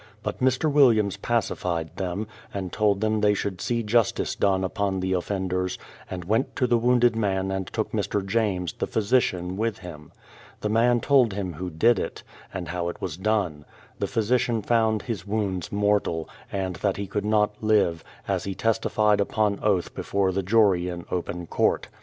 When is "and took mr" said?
7.51-8.25